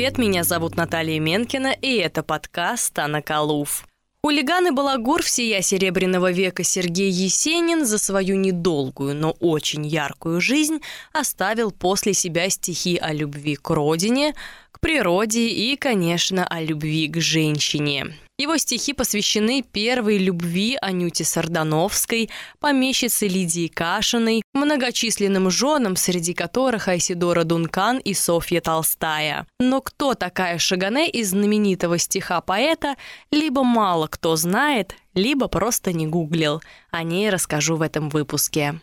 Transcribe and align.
Привет, 0.00 0.16
меня 0.16 0.44
зовут 0.44 0.78
Наталья 0.78 1.20
Менкина, 1.20 1.72
и 1.72 1.96
это 1.96 2.22
подкаст 2.22 2.98
«Анна 2.98 3.20
Калув». 3.20 3.84
Хулиган 4.24 4.68
и 4.68 4.70
балагур 4.70 5.22
всея 5.22 5.60
Серебряного 5.60 6.32
века 6.32 6.64
Сергей 6.64 7.10
Есенин 7.10 7.84
за 7.84 7.98
свою 7.98 8.36
недолгую, 8.36 9.14
но 9.14 9.32
очень 9.40 9.86
яркую 9.86 10.40
жизнь 10.40 10.80
оставил 11.12 11.70
после 11.70 12.14
себя 12.14 12.48
стихи 12.48 12.96
о 12.96 13.12
любви 13.12 13.56
к 13.56 13.68
родине, 13.68 14.34
к 14.72 14.80
природе 14.80 15.46
и, 15.48 15.76
конечно, 15.76 16.46
о 16.46 16.62
любви 16.62 17.06
к 17.06 17.20
женщине. 17.20 18.16
Его 18.40 18.56
стихи 18.56 18.94
посвящены 18.94 19.60
первой 19.60 20.16
любви 20.16 20.78
Анюте 20.80 21.24
Сардановской, 21.24 22.30
помещице 22.58 23.28
Лидии 23.28 23.66
Кашиной, 23.68 24.40
многочисленным 24.54 25.50
женам, 25.50 25.94
среди 25.94 26.32
которых 26.32 26.88
Айсидора 26.88 27.44
Дункан 27.44 27.98
и 27.98 28.14
Софья 28.14 28.62
Толстая. 28.62 29.46
Но 29.58 29.82
кто 29.82 30.14
такая 30.14 30.56
Шагане 30.56 31.10
из 31.10 31.32
знаменитого 31.32 31.98
стиха 31.98 32.40
поэта, 32.40 32.96
либо 33.30 33.62
мало 33.62 34.06
кто 34.06 34.36
знает, 34.36 34.94
либо 35.12 35.46
просто 35.48 35.92
не 35.92 36.06
гуглил. 36.06 36.62
О 36.90 37.02
ней 37.02 37.28
расскажу 37.28 37.76
в 37.76 37.82
этом 37.82 38.08
выпуске. 38.08 38.80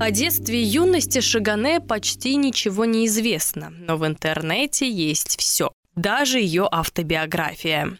О 0.00 0.10
детстве 0.10 0.60
и 0.60 0.66
юности 0.66 1.20
Шагане 1.20 1.78
почти 1.78 2.34
ничего 2.34 2.84
не 2.84 3.06
известно, 3.06 3.70
но 3.70 3.96
в 3.96 4.04
интернете 4.04 4.90
есть 4.90 5.38
все 5.38 5.70
даже 5.96 6.38
ее 6.38 6.68
автобиография. 6.70 7.98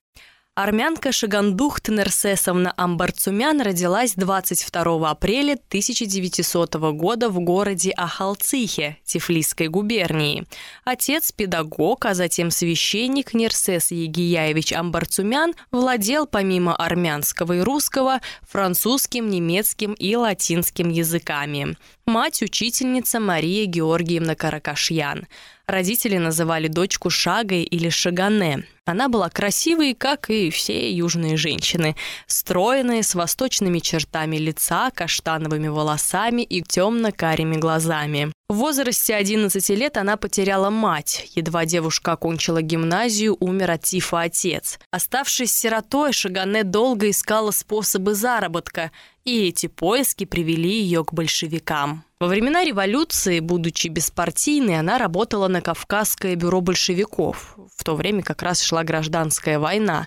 Армянка 0.56 1.10
Шагандух 1.10 1.80
Нерсесовна 1.88 2.72
Амбарцумян 2.76 3.60
родилась 3.60 4.14
22 4.14 5.10
апреля 5.10 5.54
1900 5.54 6.74
года 6.92 7.28
в 7.28 7.40
городе 7.40 7.90
Ахалцихе, 7.90 8.98
Тифлисской 9.04 9.66
губернии. 9.66 10.46
Отец– 10.84 11.32
педагог, 11.36 12.04
а 12.06 12.14
затем 12.14 12.52
священник 12.52 13.34
Нерсес 13.34 13.90
Егияевич 13.90 14.72
Амбарцумян 14.72 15.54
владел 15.72 16.28
помимо 16.28 16.76
армянского 16.76 17.54
и 17.54 17.60
русского 17.60 18.20
французским, 18.42 19.28
немецким 19.28 19.94
и 19.94 20.14
латинским 20.14 20.88
языками. 20.88 21.76
Мать– 22.06 22.42
учительница 22.42 23.18
Мария 23.18 23.64
Георгиевна 23.64 24.34
Каракашьян. 24.34 25.26
Родители 25.66 26.18
называли 26.18 26.68
дочку 26.68 27.08
Шагой 27.08 27.62
или 27.62 27.88
Шагане. 27.88 28.66
Она 28.84 29.08
была 29.08 29.30
красивой, 29.30 29.94
как 29.94 30.28
и 30.28 30.50
все 30.50 30.92
южные 30.92 31.38
женщины. 31.38 31.96
Стройная, 32.26 33.02
с 33.02 33.14
восточными 33.14 33.78
чертами 33.78 34.36
лица, 34.36 34.90
каштановыми 34.90 35.68
волосами 35.68 36.42
и 36.42 36.60
темно-карими 36.60 37.56
глазами. 37.56 38.30
В 38.46 38.56
возрасте 38.56 39.14
11 39.14 39.70
лет 39.70 39.96
она 39.96 40.18
потеряла 40.18 40.68
мать. 40.68 41.30
Едва 41.34 41.64
девушка 41.64 42.12
окончила 42.12 42.60
гимназию, 42.60 43.38
умер 43.40 43.70
от 43.70 43.82
тифа 43.82 44.20
отец. 44.20 44.78
Оставшись 44.90 45.50
сиротой, 45.52 46.12
Шагане 46.12 46.62
долго 46.62 47.08
искала 47.08 47.52
способы 47.52 48.14
заработка, 48.14 48.90
и 49.24 49.48
эти 49.48 49.66
поиски 49.66 50.26
привели 50.26 50.78
ее 50.82 51.04
к 51.06 51.14
большевикам. 51.14 52.04
Во 52.20 52.26
времена 52.26 52.64
революции, 52.64 53.40
будучи 53.40 53.88
беспартийной, 53.88 54.78
она 54.78 54.98
работала 54.98 55.48
на 55.48 55.62
Кавказское 55.62 56.36
бюро 56.36 56.60
большевиков. 56.60 57.56
В 57.74 57.82
то 57.82 57.96
время 57.96 58.22
как 58.22 58.42
раз 58.42 58.60
шла 58.62 58.84
гражданская 58.84 59.58
война. 59.58 60.06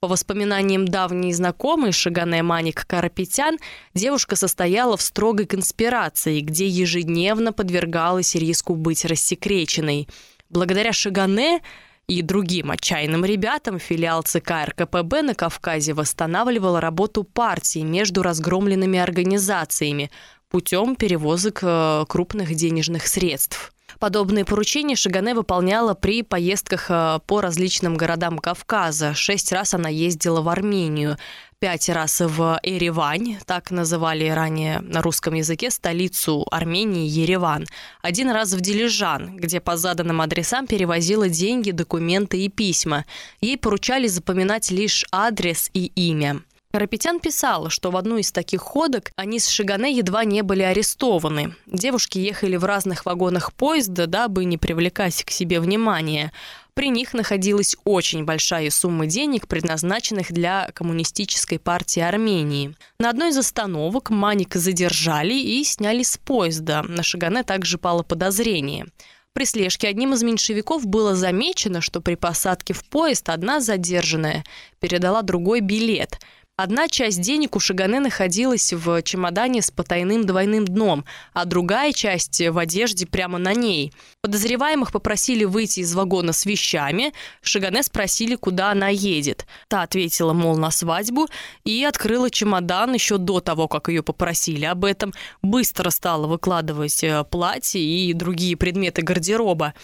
По 0.00 0.06
воспоминаниям 0.06 0.86
давней 0.86 1.32
знакомой 1.32 1.90
Шагане 1.90 2.44
Маник 2.44 2.86
Карапетян, 2.86 3.58
девушка 3.94 4.36
состояла 4.36 4.96
в 4.96 5.02
строгой 5.02 5.46
конспирации, 5.46 6.40
где 6.40 6.68
ежедневно 6.68 7.52
подвергалась 7.52 8.36
риску 8.36 8.76
быть 8.76 9.04
рассекреченной. 9.04 10.08
Благодаря 10.50 10.92
Шагане 10.92 11.62
и 12.06 12.22
другим 12.22 12.70
отчаянным 12.70 13.24
ребятам 13.24 13.80
филиал 13.80 14.22
ЦК 14.22 14.66
РКПБ 14.66 15.22
на 15.22 15.34
Кавказе 15.34 15.94
восстанавливал 15.94 16.78
работу 16.78 17.24
партии 17.24 17.80
между 17.80 18.22
разгромленными 18.22 19.00
организациями 19.00 20.12
путем 20.48 20.94
перевозок 20.94 21.58
э, 21.62 22.04
крупных 22.08 22.54
денежных 22.54 23.08
средств. 23.08 23.72
Подобные 23.98 24.44
поручения 24.44 24.94
Шагане 24.94 25.34
выполняла 25.34 25.94
при 25.94 26.22
поездках 26.22 26.86
э, 26.88 27.18
по 27.26 27.40
различным 27.40 27.96
городам 27.96 28.38
Кавказа. 28.38 29.14
Шесть 29.14 29.50
раз 29.52 29.74
она 29.74 29.88
ездила 29.88 30.40
в 30.40 30.48
Армению, 30.48 31.16
пять 31.58 31.88
раз 31.88 32.20
в 32.20 32.60
Еревань, 32.62 33.38
так 33.44 33.70
называли 33.72 34.28
ранее 34.28 34.80
на 34.80 35.02
русском 35.02 35.34
языке 35.34 35.70
столицу 35.70 36.46
Армении 36.50 37.08
Ереван, 37.08 37.66
один 38.00 38.30
раз 38.30 38.52
в 38.52 38.60
Дилижан, 38.60 39.36
где 39.36 39.60
по 39.60 39.76
заданным 39.76 40.20
адресам 40.20 40.66
перевозила 40.66 41.28
деньги, 41.28 41.72
документы 41.72 42.38
и 42.38 42.48
письма. 42.48 43.04
Ей 43.40 43.58
поручали 43.58 44.06
запоминать 44.06 44.70
лишь 44.70 45.04
адрес 45.10 45.70
и 45.74 45.86
имя. 45.86 46.42
Карапетян 46.70 47.18
писал, 47.18 47.70
что 47.70 47.90
в 47.90 47.96
одну 47.96 48.18
из 48.18 48.30
таких 48.30 48.60
ходок 48.60 49.10
они 49.16 49.38
с 49.38 49.48
Шигане 49.48 49.90
едва 49.96 50.24
не 50.26 50.42
были 50.42 50.62
арестованы. 50.62 51.54
Девушки 51.66 52.18
ехали 52.18 52.56
в 52.56 52.64
разных 52.66 53.06
вагонах 53.06 53.54
поезда, 53.54 54.06
дабы 54.06 54.44
не 54.44 54.58
привлекать 54.58 55.24
к 55.24 55.30
себе 55.30 55.60
внимания. 55.60 56.30
При 56.74 56.90
них 56.90 57.14
находилась 57.14 57.74
очень 57.84 58.26
большая 58.26 58.68
сумма 58.68 59.06
денег, 59.06 59.48
предназначенных 59.48 60.30
для 60.30 60.70
Коммунистической 60.74 61.58
партии 61.58 62.00
Армении. 62.00 62.74
На 63.00 63.08
одной 63.08 63.30
из 63.30 63.38
остановок 63.38 64.10
Маника 64.10 64.58
задержали 64.58 65.34
и 65.34 65.64
сняли 65.64 66.02
с 66.02 66.18
поезда. 66.18 66.82
На 66.82 67.02
Шагане 67.02 67.44
также 67.44 67.78
пало 67.78 68.02
подозрение. 68.02 68.86
При 69.32 69.44
слежке 69.46 69.88
одним 69.88 70.12
из 70.14 70.22
меньшевиков 70.22 70.84
было 70.86 71.14
замечено, 71.14 71.80
что 71.80 72.00
при 72.00 72.14
посадке 72.14 72.74
в 72.74 72.84
поезд 72.84 73.28
одна 73.30 73.60
задержанная 73.60 74.44
передала 74.80 75.22
другой 75.22 75.60
билет– 75.60 76.20
Одна 76.60 76.88
часть 76.88 77.20
денег 77.20 77.54
у 77.54 77.60
Шагане 77.60 78.00
находилась 78.00 78.72
в 78.72 79.00
чемодане 79.02 79.62
с 79.62 79.70
потайным 79.70 80.26
двойным 80.26 80.64
дном, 80.64 81.04
а 81.32 81.44
другая 81.44 81.92
часть 81.92 82.40
в 82.40 82.58
одежде 82.58 83.06
прямо 83.06 83.38
на 83.38 83.54
ней. 83.54 83.92
Подозреваемых 84.22 84.90
попросили 84.90 85.44
выйти 85.44 85.80
из 85.80 85.94
вагона 85.94 86.32
с 86.32 86.46
вещами. 86.46 87.12
Шагане 87.42 87.84
спросили, 87.84 88.34
куда 88.34 88.72
она 88.72 88.88
едет. 88.88 89.46
Та 89.68 89.82
ответила, 89.82 90.32
мол, 90.32 90.56
на 90.56 90.72
свадьбу, 90.72 91.28
и 91.62 91.84
открыла 91.84 92.28
чемодан 92.28 92.92
еще 92.92 93.18
до 93.18 93.38
того, 93.38 93.68
как 93.68 93.88
ее 93.88 94.02
попросили 94.02 94.64
об 94.64 94.84
этом. 94.84 95.14
Быстро 95.42 95.90
стала 95.90 96.26
выкладывать 96.26 97.04
э, 97.04 97.22
платье 97.22 97.80
и 97.80 98.12
другие 98.14 98.56
предметы 98.56 99.02
гардероба. 99.02 99.74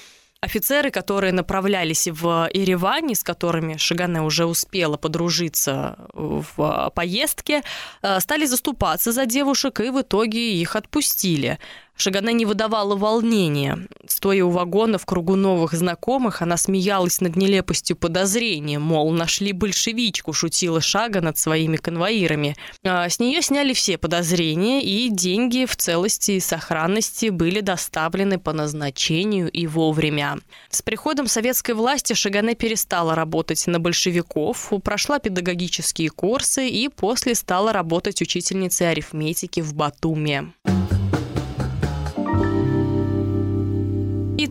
Офицеры, 0.44 0.91
которые 0.91 1.32
направлялись 1.32 2.06
в 2.06 2.50
Еревань, 2.53 3.15
с 3.15 3.22
которыми 3.22 3.78
Шагане 3.78 4.21
уже 4.21 4.44
успела 4.44 4.99
подружиться 4.99 5.97
в 6.12 6.93
поездке, 6.94 7.62
э, 8.03 8.21
стали 8.21 8.44
заступаться 8.44 9.12
за 9.12 9.25
девушек 9.25 9.81
и 9.81 9.88
в 9.88 10.03
итоге 10.03 10.60
их 10.60 10.77
отпустили. 10.77 11.59
Шагана 11.97 12.31
не 12.32 12.44
выдавала 12.44 12.97
волнения. 12.97 13.87
Стоя 14.06 14.44
у 14.44 14.50
вагона 14.50 14.99
в 14.99 15.06
кругу 15.06 15.37
новых 15.37 15.75
знакомых, 15.75 16.43
она 16.43 16.56
смеялась 16.56 17.21
над 17.21 17.37
нелепостью 17.37 17.97
подозрения, 17.97 18.78
мол, 18.78 19.12
нашли 19.12 19.53
большевичку, 19.53 20.33
шутила 20.33 20.81
Шага 20.81 21.21
над 21.21 21.38
своими 21.38 21.77
конвоирами. 21.77 22.56
А 22.84 23.09
с 23.09 23.21
нее 23.21 23.43
сняли 23.43 23.72
все 23.72 23.97
подозрения, 23.97 24.83
и 24.83 25.09
деньги 25.09 25.65
в 25.66 25.77
целости 25.77 26.33
и 26.33 26.41
сохранности 26.41 27.28
были 27.28 27.60
доставлены 27.60 28.38
по 28.38 28.53
назначению 28.53 29.50
и 29.50 29.66
вовремя. 29.66 30.38
С 30.71 30.83
приходом 30.83 31.28
советской 31.28 31.72
власти 31.72 32.12
Шагане 32.12 32.54
перестала 32.54 33.15
работать 33.15 33.66
на 33.66 33.78
большевиков, 33.78 34.72
прошла 34.83 35.19
педагогические 35.19 36.10
курсы 36.10 36.69
и 36.69 36.89
после 36.89 37.34
стала 37.34 37.72
работать 37.72 38.21
учительницей 38.21 38.91
арифметики 38.91 39.60
в 39.60 39.74
Батуме. 39.74 40.53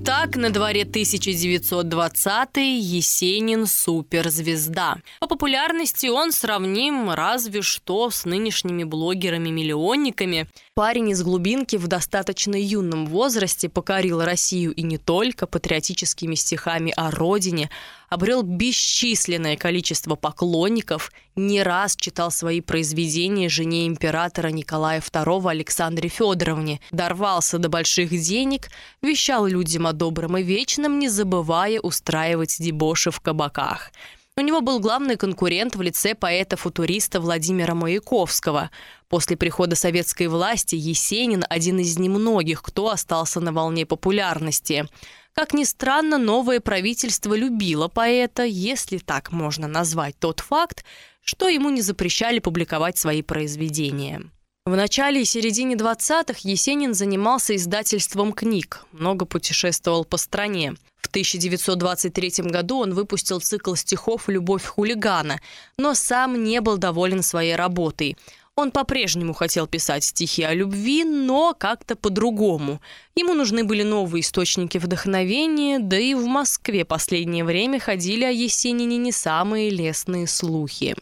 Итак, 0.05 0.35
на 0.35 0.49
дворе 0.49 0.81
1920 0.81 2.57
Есенин 2.57 3.65
суперзвезда. 3.65 4.97
По 5.21 5.27
популярности 5.27 6.07
он 6.07 6.33
сравним 6.33 7.09
разве 7.09 7.61
что 7.61 8.09
с 8.09 8.25
нынешними 8.25 8.83
блогерами-миллионниками. 8.83 10.47
Парень 10.75 11.11
из 11.11 11.21
глубинки 11.21 11.75
в 11.75 11.85
достаточно 11.85 12.55
юном 12.55 13.05
возрасте 13.05 13.69
покорил 13.69 14.23
Россию 14.23 14.73
и 14.73 14.81
не 14.81 14.97
только 14.97 15.45
патриотическими 15.45 16.33
стихами 16.33 16.91
о 16.97 17.11
родине, 17.11 17.69
обрел 18.09 18.41
бесчисленное 18.41 19.55
количество 19.55 20.15
поклонников, 20.15 21.11
не 21.35 21.61
раз 21.61 21.95
читал 21.95 22.31
свои 22.31 22.59
произведения 22.59 23.49
жене 23.49 23.85
императора 23.85 24.47
Николая 24.47 24.99
II 24.99 25.47
Александре 25.47 26.09
Федоровне, 26.09 26.79
дорвался 26.89 27.59
до 27.59 27.69
больших 27.69 28.09
денег, 28.09 28.69
вещал 29.03 29.45
людям 29.45 29.85
о 29.85 29.93
добром 29.93 30.39
и 30.39 30.41
вечном, 30.41 30.97
не 30.97 31.07
забывая 31.07 31.79
устраивать 31.81 32.55
дебоши 32.59 33.11
в 33.11 33.19
кабаках– 33.19 33.91
У 34.35 34.41
него 34.41 34.61
был 34.61 34.79
главный 34.79 35.15
конкурент 35.15 35.75
в 35.75 35.81
лице 35.83 36.15
поэта-футуриста 36.15 37.21
Владимира 37.21 37.75
Маяковского. 37.75 38.71
После 39.07 39.37
прихода 39.37 39.75
советской 39.75 40.25
власти 40.25 40.73
Есенин– 40.73 41.45
один 41.49 41.77
из 41.77 41.99
немногих, 41.99 42.63
кто 42.63 42.89
остался 42.89 43.39
на 43.41 43.51
волне 43.51 43.85
популярности. 43.85 44.87
Как 45.33 45.53
ни 45.53 45.63
странно, 45.65 46.17
новое 46.17 46.61
правительство 46.61 47.35
любило 47.35 47.89
поэта, 47.89 48.43
если 48.43 48.97
так 48.97 49.31
можно 49.31 49.67
назвать 49.67 50.17
тот 50.17 50.39
факт, 50.39 50.83
что 51.21 51.47
ему 51.47 51.69
не 51.69 51.81
запрещали 51.81 52.39
публиковать 52.39 52.97
свои 52.97 53.21
произведения. 53.21 54.31
В 54.65 54.77
начале 54.77 55.23
и 55.23 55.25
середине 55.25 55.75
20-х 55.75 56.39
Есенин 56.43 56.93
занимался 56.93 57.53
издательством 57.57 58.31
книг, 58.31 58.85
много 58.93 59.25
путешествовал 59.25 60.05
по 60.05 60.15
стране. 60.15 60.75
В 61.01 61.07
1923 61.07 62.45
году 62.45 62.77
он 62.77 62.93
выпустил 62.93 63.41
цикл 63.41 63.75
стихов 63.75 64.29
«Любовь 64.29 64.63
хулигана», 64.63 65.41
но 65.77 65.93
сам 65.93 66.41
не 66.41 66.61
был 66.61 66.77
доволен 66.77 67.23
своей 67.23 67.57
работой. 67.57 68.15
Он 68.55 68.71
по-прежнему 68.71 69.33
хотел 69.33 69.67
писать 69.67 70.05
стихи 70.05 70.43
о 70.43 70.53
любви, 70.53 71.03
но 71.03 71.53
как-то 71.53 71.97
по-другому. 71.97 72.81
Ему 73.15 73.33
нужны 73.33 73.65
были 73.65 73.83
новые 73.83 74.21
источники 74.21 74.77
вдохновения, 74.77 75.79
да 75.79 75.99
и 75.99 76.13
в 76.13 76.25
Москве 76.25 76.85
последнее 76.85 77.43
время 77.43 77.81
ходили 77.81 78.23
о 78.23 78.31
Есенине 78.31 78.95
не 78.95 79.11
самые 79.11 79.69
лестные 79.71 80.25
слухи. 80.25 80.95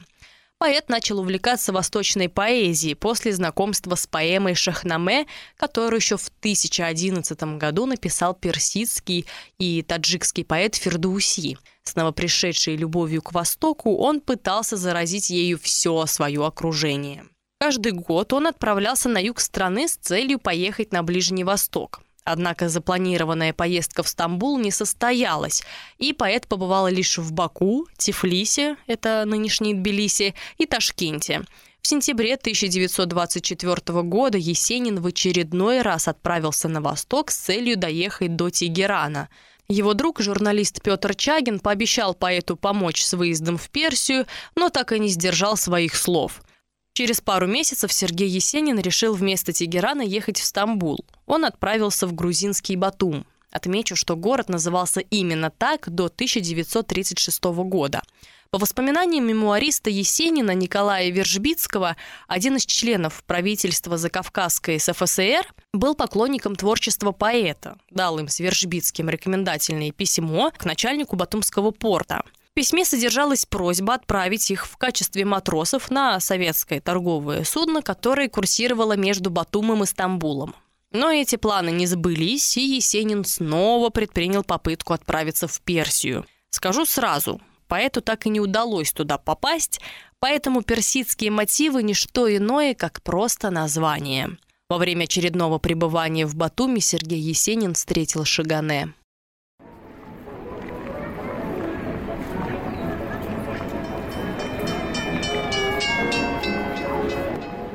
Поэт 0.61 0.89
начал 0.89 1.19
увлекаться 1.19 1.73
восточной 1.73 2.29
поэзией 2.29 2.93
после 2.93 3.33
знакомства 3.33 3.95
с 3.95 4.05
поэмой 4.05 4.53
«Шахнаме», 4.53 5.25
которую 5.57 5.95
еще 5.95 6.17
в 6.17 6.27
1011 6.39 7.57
году 7.57 7.87
написал 7.87 8.35
персидский 8.35 9.25
и 9.57 9.81
таджикский 9.81 10.45
поэт 10.45 10.75
Фердууси. 10.75 11.57
С 11.81 11.95
новопришедшей 11.95 12.75
любовью 12.75 13.23
к 13.23 13.33
Востоку 13.33 13.97
он 13.97 14.21
пытался 14.21 14.77
заразить 14.77 15.31
ею 15.31 15.57
все 15.57 16.05
свое 16.05 16.45
окружение. 16.45 17.25
Каждый 17.59 17.93
год 17.93 18.31
он 18.31 18.45
отправлялся 18.45 19.09
на 19.09 19.17
юг 19.17 19.39
страны 19.39 19.87
с 19.87 19.95
целью 19.95 20.37
поехать 20.37 20.93
на 20.93 21.01
Ближний 21.01 21.43
Восток. 21.43 22.01
Однако 22.23 22.69
запланированная 22.69 23.51
поездка 23.51 24.03
в 24.03 24.07
Стамбул 24.07 24.59
не 24.59 24.71
состоялась, 24.71 25.63
и 25.97 26.13
поэт 26.13 26.47
побывал 26.47 26.87
лишь 26.87 27.17
в 27.17 27.31
Баку, 27.31 27.87
Тифлисе, 27.97 28.77
это 28.85 29.23
нынешний 29.25 29.73
Тбилиси, 29.73 30.35
и 30.57 30.65
Ташкенте. 30.67 31.43
В 31.81 31.87
сентябре 31.87 32.35
1924 32.35 34.03
года 34.03 34.37
Есенин 34.37 35.01
в 35.01 35.07
очередной 35.07 35.81
раз 35.81 36.07
отправился 36.07 36.67
на 36.67 36.79
восток 36.79 37.31
с 37.31 37.37
целью 37.37 37.75
доехать 37.75 38.35
до 38.35 38.51
Тегерана. 38.51 39.29
Его 39.67 39.95
друг, 39.95 40.19
журналист 40.19 40.83
Петр 40.83 41.15
Чагин, 41.15 41.59
пообещал 41.59 42.13
поэту 42.13 42.55
помочь 42.55 43.03
с 43.03 43.13
выездом 43.13 43.57
в 43.57 43.69
Персию, 43.71 44.27
но 44.55 44.69
так 44.69 44.91
и 44.91 44.99
не 44.99 45.07
сдержал 45.07 45.57
своих 45.57 45.95
слов– 45.95 46.43
Через 46.93 47.21
пару 47.21 47.47
месяцев 47.47 47.93
Сергей 47.93 48.27
Есенин 48.27 48.77
решил 48.77 49.13
вместо 49.13 49.53
Тегерана 49.53 50.01
ехать 50.01 50.39
в 50.39 50.43
Стамбул. 50.43 51.05
Он 51.25 51.45
отправился 51.45 52.05
в 52.05 52.13
грузинский 52.13 52.75
Батум. 52.75 53.25
Отмечу, 53.49 53.95
что 53.95 54.17
город 54.17 54.49
назывался 54.49 54.99
именно 54.99 55.49
так 55.49 55.89
до 55.89 56.05
1936 56.05 57.43
года. 57.43 58.01
По 58.49 58.57
воспоминаниям 58.57 59.25
мемуариста 59.25 59.89
Есенина 59.89 60.51
Николая 60.51 61.09
Вержбицкого, 61.09 61.95
один 62.27 62.57
из 62.57 62.65
членов 62.65 63.23
правительства 63.25 63.97
Закавказской 63.97 64.77
СФСР 64.77 65.47
был 65.71 65.95
поклонником 65.95 66.57
творчества 66.57 67.13
поэта, 67.13 67.77
дал 67.89 68.19
им 68.19 68.27
с 68.27 68.41
Вержбицким 68.41 69.09
рекомендательное 69.09 69.91
письмо 69.91 70.51
к 70.57 70.65
начальнику 70.65 71.15
Батумского 71.15 71.71
порта– 71.71 72.25
в 72.51 72.53
письме 72.53 72.83
содержалась 72.83 73.45
просьба 73.45 73.93
отправить 73.93 74.51
их 74.51 74.67
в 74.67 74.75
качестве 74.75 75.23
матросов 75.23 75.89
на 75.89 76.19
советское 76.19 76.81
торговое 76.81 77.45
судно, 77.45 77.81
которое 77.81 78.27
курсировало 78.27 78.97
между 78.97 79.29
Батумом 79.29 79.83
и 79.83 79.85
Стамбулом. 79.85 80.53
Но 80.91 81.09
эти 81.09 81.37
планы 81.37 81.69
не 81.69 81.87
сбылись, 81.87 82.57
и 82.57 82.75
Есенин 82.75 83.23
снова 83.23 83.89
предпринял 83.89 84.43
попытку 84.43 84.91
отправиться 84.91 85.47
в 85.47 85.61
Персию. 85.61 86.25
Скажу 86.49 86.85
сразу, 86.85 87.39
поэту 87.69 88.01
так 88.01 88.25
и 88.25 88.29
не 88.29 88.41
удалось 88.41 88.91
туда 88.91 89.17
попасть, 89.17 89.79
поэтому 90.19 90.61
персидские 90.61 91.31
мотивы– 91.31 91.83
не 91.83 91.93
что 91.93 92.27
иное, 92.35 92.73
как 92.73 93.01
просто 93.01 93.49
название. 93.49 94.37
Во 94.69 94.77
время 94.77 95.05
очередного 95.05 95.57
пребывания 95.57 96.25
в 96.25 96.35
Батуми 96.35 96.79
Сергей 96.79 97.19
Есенин 97.19 97.75
встретил 97.75 98.25
Шагане. 98.25 98.93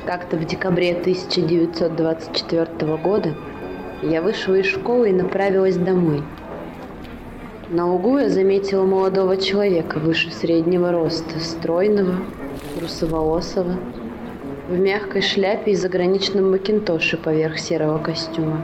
Как-то 0.06 0.36
в 0.36 0.44
декабре 0.44 0.92
1924 0.92 2.96
года 2.96 3.34
я 4.04 4.22
вышла 4.22 4.54
из 4.54 4.66
школы 4.66 5.10
и 5.10 5.12
направилась 5.12 5.76
домой. 5.76 6.22
На 7.70 7.92
углу 7.92 8.18
я 8.18 8.28
заметила 8.28 8.84
молодого 8.84 9.36
человека 9.36 9.98
выше 9.98 10.30
среднего 10.30 10.92
роста, 10.92 11.40
стройного, 11.40 12.14
русоволосого, 12.80 13.74
в 14.68 14.78
мягкой 14.78 15.22
шляпе 15.22 15.72
и 15.72 15.74
заграничном 15.74 16.52
макинтоше 16.52 17.16
поверх 17.16 17.58
серого 17.58 17.98
костюма. 17.98 18.62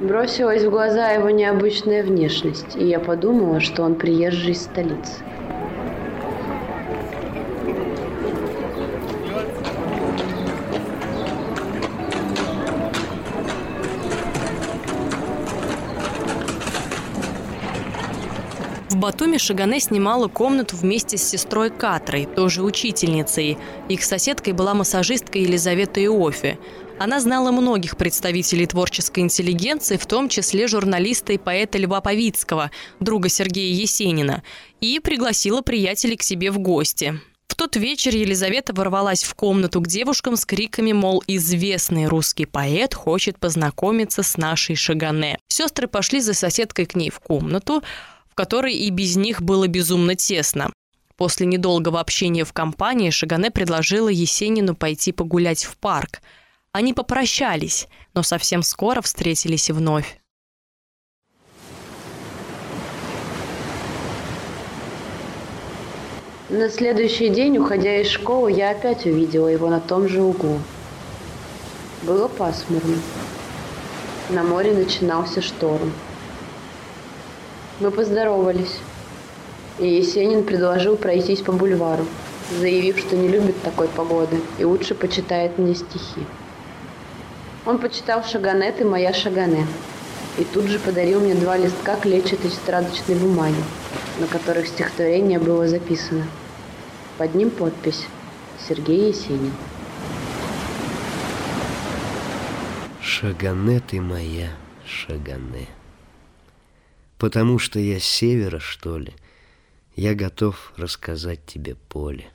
Бросилась 0.00 0.64
в 0.64 0.70
глаза 0.70 1.10
его 1.10 1.28
необычная 1.28 2.02
внешность, 2.02 2.74
и 2.74 2.86
я 2.86 3.00
подумала, 3.00 3.60
что 3.60 3.82
он 3.82 3.96
приезжий 3.96 4.52
из 4.52 4.62
столицы. 4.62 5.27
Батуми 19.08 19.38
Шагане 19.38 19.80
снимала 19.80 20.28
комнату 20.28 20.76
вместе 20.76 21.16
с 21.16 21.26
сестрой 21.26 21.70
Катрой, 21.70 22.26
тоже 22.26 22.62
учительницей. 22.62 23.56
Их 23.88 24.04
соседкой 24.04 24.52
была 24.52 24.74
массажистка 24.74 25.38
Елизавета 25.38 26.04
Иофи. 26.04 26.58
Она 26.98 27.18
знала 27.18 27.50
многих 27.50 27.96
представителей 27.96 28.66
творческой 28.66 29.20
интеллигенции, 29.20 29.96
в 29.96 30.04
том 30.04 30.28
числе 30.28 30.68
журналиста 30.68 31.32
и 31.32 31.38
поэта 31.38 31.78
Льва 31.78 32.02
Павицкого, 32.02 32.70
друга 33.00 33.30
Сергея 33.30 33.72
Есенина, 33.72 34.42
и 34.82 35.00
пригласила 35.00 35.62
приятелей 35.62 36.18
к 36.18 36.22
себе 36.22 36.50
в 36.50 36.58
гости. 36.58 37.18
В 37.46 37.54
тот 37.54 37.76
вечер 37.76 38.14
Елизавета 38.14 38.74
ворвалась 38.74 39.24
в 39.24 39.34
комнату 39.34 39.80
к 39.80 39.86
девушкам 39.88 40.36
с 40.36 40.44
криками, 40.44 40.92
мол, 40.92 41.24
известный 41.26 42.04
русский 42.04 42.44
поэт 42.44 42.92
хочет 42.92 43.38
познакомиться 43.38 44.22
с 44.22 44.36
нашей 44.36 44.76
Шагане. 44.76 45.38
Сестры 45.48 45.88
пошли 45.88 46.20
за 46.20 46.34
соседкой 46.34 46.84
к 46.84 46.94
ней 46.94 47.08
в 47.08 47.20
комнату, 47.20 47.82
которой 48.38 48.74
и 48.74 48.88
без 48.90 49.16
них 49.16 49.42
было 49.42 49.66
безумно 49.66 50.14
тесно. 50.14 50.72
После 51.16 51.44
недолгого 51.44 51.98
общения 51.98 52.44
в 52.44 52.52
компании 52.52 53.10
Шагане 53.10 53.50
предложила 53.50 54.08
Есенину 54.08 54.76
пойти 54.76 55.10
погулять 55.10 55.64
в 55.64 55.76
парк. 55.76 56.20
Они 56.70 56.94
попрощались, 56.94 57.88
но 58.14 58.22
совсем 58.22 58.62
скоро 58.62 59.00
встретились 59.00 59.72
вновь. 59.72 60.20
На 66.48 66.70
следующий 66.70 67.30
день, 67.30 67.58
уходя 67.58 68.00
из 68.00 68.06
школы, 68.06 68.52
я 68.52 68.70
опять 68.70 69.04
увидела 69.04 69.48
его 69.48 69.68
на 69.68 69.80
том 69.80 70.08
же 70.08 70.22
углу. 70.22 70.60
Было 72.04 72.28
пасмурно. 72.28 72.98
На 74.30 74.44
море 74.44 74.74
начинался 74.74 75.42
шторм. 75.42 75.92
Мы 77.80 77.92
поздоровались. 77.92 78.78
И 79.78 79.86
Есенин 79.86 80.42
предложил 80.42 80.96
пройтись 80.96 81.42
по 81.42 81.52
бульвару, 81.52 82.04
заявив, 82.58 82.98
что 82.98 83.16
не 83.16 83.28
любит 83.28 83.62
такой 83.62 83.86
погоды 83.86 84.40
и 84.58 84.64
лучше 84.64 84.96
почитает 84.96 85.58
мне 85.58 85.76
стихи. 85.76 86.26
Он 87.64 87.78
почитал 87.78 88.24
Шаганет 88.24 88.80
и 88.80 88.84
моя 88.84 89.12
Шагане, 89.12 89.64
и 90.38 90.44
тут 90.44 90.64
же 90.64 90.80
подарил 90.80 91.20
мне 91.20 91.34
два 91.34 91.56
листка 91.56 91.94
клетчатой 91.94 92.50
тетрадочной 92.50 93.14
бумаги, 93.14 93.62
на 94.18 94.26
которых 94.26 94.66
стихотворение 94.66 95.38
было 95.38 95.68
записано. 95.68 96.26
Под 97.16 97.36
ним 97.36 97.50
подпись 97.50 98.06
«Сергей 98.68 99.08
Есенин». 99.08 99.52
Шагане 103.00 103.80
ты 103.80 104.00
моя, 104.00 104.50
Шагане. 104.84 105.77
Потому 107.18 107.58
что 107.58 107.80
я 107.80 107.98
с 107.98 108.04
севера, 108.04 108.60
что 108.60 108.98
ли, 108.98 109.12
я 109.96 110.14
готов 110.14 110.72
рассказать 110.76 111.44
тебе 111.44 111.74
поле 111.74 112.30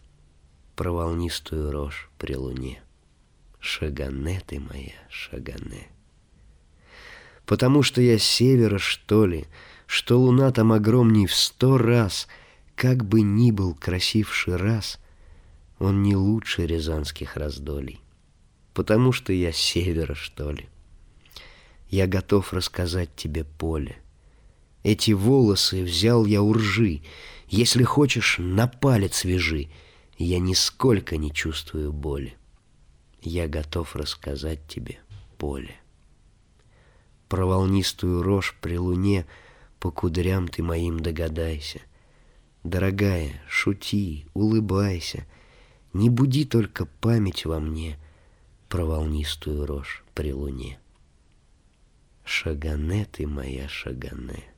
Про 0.75 0.91
волнистую 0.91 1.71
рожь 1.71 2.09
при 2.17 2.35
луне. 2.35 2.83
Шагане 3.61 4.41
ты 4.45 4.59
моя, 4.59 4.99
шагане. 5.09 5.87
Потому 7.45 7.81
что 7.81 8.01
я 8.01 8.19
с 8.19 8.23
севера, 8.23 8.77
что 8.77 9.25
ли, 9.25 9.45
Что 9.87 10.19
луна 10.19 10.51
там 10.51 10.73
огромней 10.73 11.27
в 11.27 11.33
сто 11.33 11.77
раз, 11.77 12.27
как 12.75 13.05
бы 13.05 13.21
ни 13.21 13.51
был 13.51 13.75
красив 13.75 14.33
Шираз, 14.33 14.99
он 15.79 16.03
не 16.03 16.15
лучше 16.15 16.65
рязанских 16.65 17.37
раздолей, 17.37 18.01
потому 18.73 19.11
что 19.11 19.31
я 19.33 19.51
севера, 19.51 20.15
что 20.15 20.51
ли. 20.51 20.67
Я 21.89 22.07
готов 22.07 22.53
рассказать 22.53 23.15
тебе 23.15 23.43
поле. 23.43 24.02
Эти 24.83 25.11
волосы 25.11 25.83
взял 25.83 26.25
я 26.25 26.41
у 26.41 26.53
ржи, 26.53 27.01
если 27.47 27.83
хочешь, 27.83 28.37
на 28.39 28.67
палец 28.67 29.23
вяжи, 29.23 29.69
я 30.17 30.39
нисколько 30.39 31.17
не 31.17 31.31
чувствую 31.31 31.91
боли. 31.91 32.35
Я 33.21 33.47
готов 33.47 33.95
рассказать 33.95 34.67
тебе 34.67 34.99
поле. 35.37 35.75
Про 37.29 37.45
волнистую 37.45 38.21
рожь 38.21 38.55
при 38.61 38.77
луне 38.77 39.25
по 39.79 39.91
кудрям 39.91 40.47
ты 40.47 40.61
моим 40.61 40.99
догадайся. 40.99 41.81
Дорогая, 42.63 43.41
шути, 43.47 44.25
улыбайся— 44.33 45.25
не 45.93 46.09
буди 46.09 46.43
только 46.43 46.85
память 46.85 47.45
во 47.45 47.59
мне 47.59 47.99
Про 48.67 48.85
волнистую 48.85 49.67
рожь 49.67 50.03
при 50.15 50.33
луне. 50.33 50.79
Шагане 52.25 53.05
ты 53.05 53.27
моя 53.27 53.67
шагане. 53.67 54.52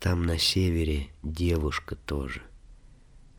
Там 0.00 0.22
на 0.22 0.38
севере 0.38 1.08
девушка 1.22 1.94
тоже. 1.94 2.42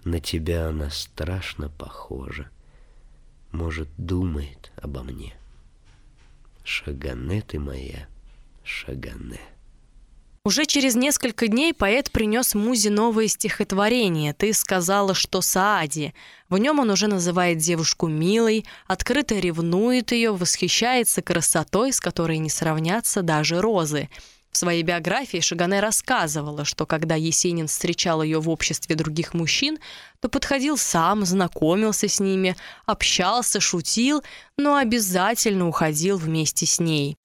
На 0.04 0.20
тебя 0.20 0.68
она 0.68 0.92
страшно 0.92 1.70
похожа. 1.70 2.52
Может, 3.52 3.90
думает 3.98 4.72
обо 4.78 5.02
мне. 5.02 5.34
Шагане 6.64 7.42
ты 7.42 7.58
моя, 7.58 8.08
шагане. 8.64 9.40
Уже 10.46 10.66
через 10.66 10.96
несколько 10.96 11.48
дней 11.48 11.74
поэт 11.74 12.12
принес 12.12 12.54
Музе 12.54 12.92
новое 12.92 13.28
стихотворение 13.28 14.34
«Ты 14.34 14.54
сказала, 14.54 15.16
что 15.16 15.42
Саади». 15.42 16.14
В 16.48 16.58
нем 16.58 16.80
он 16.80 16.92
уже 16.92 17.08
называет 17.08 17.58
девушку 17.58 18.08
милой, 18.08 18.66
открыто 18.88 19.36
ревнует 19.36 20.12
ее, 20.12 20.32
восхищается 20.32 21.24
красотой, 21.24 21.92
с 21.92 22.00
которой 22.00 22.38
не 22.38 22.50
сравнятся 22.50 23.24
даже 23.24 23.62
розы. 23.62 24.10
В 24.52 24.58
своей 24.58 24.84
биографии 24.84 25.40
Шагане 25.40 25.80
рассказывала, 25.80 26.66
что 26.66 26.86
когда 26.86 27.16
Есенин 27.16 27.68
встречал 27.68 28.22
ее 28.22 28.40
в 28.42 28.50
обществе 28.50 28.96
других 28.96 29.34
мужчин, 29.34 29.80
то 30.20 30.28
подходил 30.28 30.78
сам, 30.78 31.26
знакомился 31.26 32.10
с 32.10 32.20
ними, 32.20 32.58
общался, 32.86 33.62
шутил, 33.62 34.24
но 34.58 34.76
обязательно 34.76 35.68
уходил 35.68 36.18
вместе 36.18 36.66
с 36.66 36.80
ней. 36.80 37.16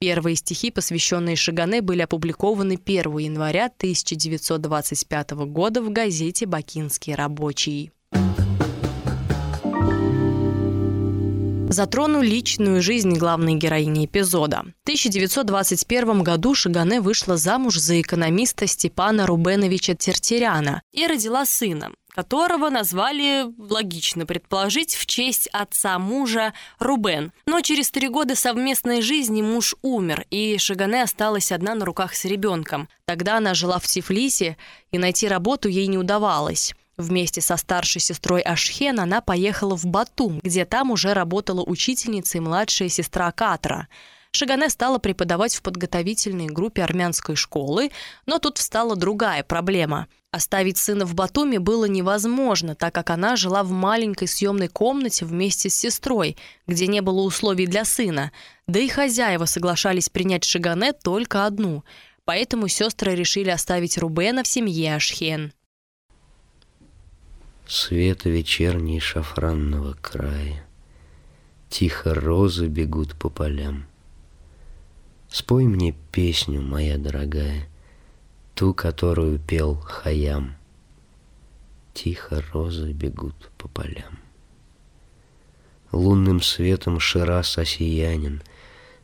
Первые 0.00 0.34
стихи, 0.34 0.72
посвященные 0.72 1.36
Шагане, 1.36 1.80
были 1.80 2.02
опубликованы 2.02 2.76
1 2.84 3.18
января 3.18 3.66
1925 3.66 5.30
года 5.46 5.80
в 5.80 5.90
газете 5.90 6.46
«Бакинский 6.46 7.14
рабочий». 7.14 7.92
Затрону 11.72 12.20
личную 12.20 12.82
жизнь 12.82 13.16
главной 13.16 13.54
героини 13.54 14.04
эпизода. 14.04 14.58
В 14.58 14.84
1921 14.84 16.22
году 16.22 16.54
Шагане 16.54 17.00
вышла 17.00 17.38
замуж 17.38 17.78
за 17.78 17.98
экономиста 17.98 18.66
Степана 18.66 19.26
Рубеновича 19.26 19.94
Тертеряна 19.94 20.82
и 20.92 21.06
родила 21.06 21.46
сына 21.46 21.92
которого 22.14 22.68
назвали, 22.68 23.46
логично 23.56 24.26
предположить, 24.26 24.94
в 24.94 25.06
честь 25.06 25.48
отца 25.50 25.98
мужа 25.98 26.52
Рубен. 26.78 27.32
Но 27.46 27.62
через 27.62 27.90
три 27.90 28.08
года 28.08 28.36
совместной 28.36 29.00
жизни 29.00 29.40
муж 29.40 29.74
умер, 29.80 30.26
и 30.28 30.58
Шагане 30.58 31.04
осталась 31.04 31.52
одна 31.52 31.74
на 31.74 31.86
руках 31.86 32.14
с 32.14 32.26
ребенком. 32.26 32.90
Тогда 33.06 33.38
она 33.38 33.54
жила 33.54 33.78
в 33.78 33.86
Тифлисе, 33.86 34.58
и 34.90 34.98
найти 34.98 35.26
работу 35.26 35.70
ей 35.70 35.86
не 35.86 35.96
удавалось. 35.96 36.74
Вместе 36.96 37.40
со 37.40 37.56
старшей 37.56 38.00
сестрой 38.00 38.42
Ашхен 38.42 39.00
она 39.00 39.20
поехала 39.20 39.76
в 39.76 39.86
Батум, 39.86 40.40
где 40.42 40.64
там 40.64 40.90
уже 40.90 41.14
работала 41.14 41.62
учительница 41.62 42.38
и 42.38 42.40
младшая 42.40 42.88
сестра 42.88 43.32
Катра. 43.32 43.88
Шагане 44.32 44.70
стала 44.70 44.98
преподавать 44.98 45.54
в 45.54 45.62
подготовительной 45.62 46.46
группе 46.46 46.82
армянской 46.82 47.36
школы, 47.36 47.90
но 48.26 48.38
тут 48.38 48.58
встала 48.58 48.96
другая 48.96 49.42
проблема. 49.42 50.06
Оставить 50.30 50.78
сына 50.78 51.04
в 51.04 51.14
Батуми 51.14 51.58
было 51.58 51.84
невозможно, 51.84 52.74
так 52.74 52.94
как 52.94 53.10
она 53.10 53.36
жила 53.36 53.62
в 53.62 53.70
маленькой 53.70 54.28
съемной 54.28 54.68
комнате 54.68 55.26
вместе 55.26 55.68
с 55.68 55.74
сестрой, 55.74 56.38
где 56.66 56.86
не 56.86 57.02
было 57.02 57.20
условий 57.20 57.66
для 57.66 57.84
сына, 57.84 58.32
да 58.66 58.80
и 58.80 58.88
хозяева 58.88 59.44
соглашались 59.44 60.08
принять 60.08 60.44
Шигане 60.44 60.94
только 60.94 61.44
одну, 61.44 61.84
поэтому 62.24 62.68
сестры 62.68 63.14
решили 63.14 63.50
оставить 63.50 63.98
Рубена 63.98 64.42
в 64.42 64.48
семье 64.48 64.96
Ашхен. 64.96 65.52
Света 67.74 68.28
вечерней 68.28 69.00
шафранного 69.00 69.94
края, 69.94 70.62
Тихо 71.70 72.12
розы 72.12 72.66
бегут 72.66 73.14
по 73.14 73.30
полям. 73.30 73.86
Спой 75.30 75.64
мне 75.64 75.94
песню, 76.12 76.60
моя 76.60 76.98
дорогая, 76.98 77.66
ту, 78.54 78.74
которую 78.74 79.38
пел 79.38 79.76
Хаям. 79.76 80.54
Тихо 81.94 82.44
розы 82.52 82.92
бегут 82.92 83.50
по 83.56 83.68
полям. 83.68 84.18
Лунным 85.92 86.42
светом 86.42 87.00
Ширас 87.00 87.56
осиянин, 87.56 88.42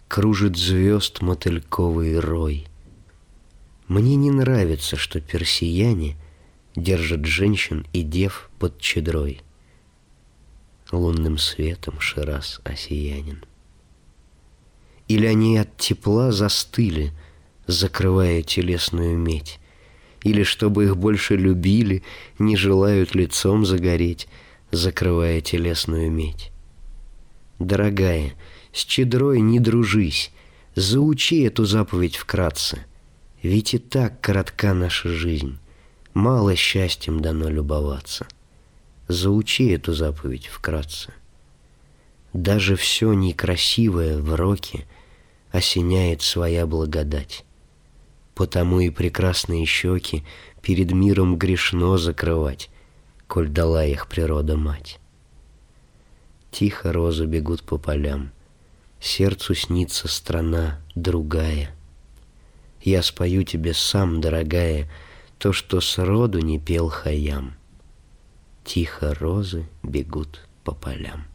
Кружит 0.09 0.59
звезд 0.59 1.23
мотыльковый 1.23 2.19
рой. 2.21 2.67
Мне 3.87 4.15
не 4.17 4.31
нравится, 4.31 4.97
что 4.97 5.23
персияне 5.23 6.19
Держат 6.78 7.25
женщин 7.25 7.87
и 7.92 8.02
дев 8.02 8.50
под 8.58 8.80
чедрой. 8.80 9.40
Лунным 10.92 11.38
светом 11.38 12.00
Ширас 12.00 12.61
осиянин. 12.64 13.44
Или 15.08 15.26
они 15.26 15.58
от 15.58 15.76
тепла 15.76 16.32
застыли— 16.32 17.12
закрывая 17.68 18.42
телесную 18.42 19.16
медь. 19.16 19.61
Или, 20.25 20.42
чтобы 20.42 20.87
их 20.87 20.97
больше 20.97 21.37
любили, 21.37 22.02
не 22.40 22.56
желают 22.56 23.14
лицом 23.14 23.64
загореть, 23.64 24.26
закрывая 24.73 25.40
телесную 25.40 26.11
медь. 26.11 26.50
Дорогая, 27.61 28.32
с 28.73 28.85
чедрой 28.85 29.40
не 29.40 29.61
дружись, 29.61 30.32
заучи 30.75 31.42
эту 31.42 31.66
заповедь 31.66 32.16
вкратце. 32.16 32.85
Ведь 33.42 33.75
и 33.75 33.78
так 33.78 34.20
коротка 34.20 34.75
наша 34.75 35.08
жизнь, 35.08 35.58
мало 36.19 36.57
счастьем 36.57 37.21
дано 37.21 37.49
любоваться. 37.49 38.27
Заучи 39.07 39.69
эту 39.71 39.95
заповедь 39.95 40.47
вкратце. 40.49 41.15
Даже 42.35 42.77
все 42.77 43.15
некрасивое 43.15 44.19
в 44.19 44.35
роке 44.35 44.87
осеняет 45.51 46.21
своя 46.21 46.67
благодать. 46.67 47.45
Потому 48.35 48.81
и 48.81 48.91
прекрасные 48.91 49.65
щеки 49.65 50.25
перед 50.61 50.93
миром 50.93 51.39
грешно 51.39 51.97
закрывать, 51.97 52.69
Коль 53.27 53.49
дала 53.49 53.85
их 53.85 54.09
природа 54.09 54.57
мать. 54.57 54.99
Тихо 56.51 56.93
розы 56.93 57.27
бегут 57.27 57.63
по 57.63 57.79
полям, 57.79 58.33
Сердцу 59.01 59.55
снится 59.55 60.09
страна 60.09 60.81
другая. 60.95 61.75
Я 62.83 63.03
спою 63.03 63.45
тебе 63.45 63.75
сам, 63.75 64.21
дорогая, 64.21 64.89
То, 65.38 65.52
что 65.52 65.80
сроду 65.80 66.40
не 66.40 66.59
пел 66.59 66.88
хаям. 66.88 67.54
Тихо 68.64 69.14
розы 69.14 69.68
бегут 69.85 70.49
по 70.64 70.75
полям. 70.75 71.26